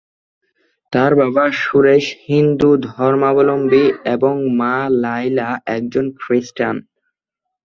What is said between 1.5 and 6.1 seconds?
সুরেশ হিন্দু ধর্মাবলম্বী এবং মা লায়লা একজন